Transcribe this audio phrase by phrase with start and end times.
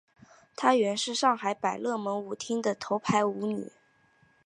[0.55, 3.71] 她原是上海百乐门舞厅的头牌舞女。